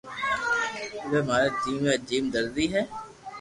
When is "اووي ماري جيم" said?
1.03-1.79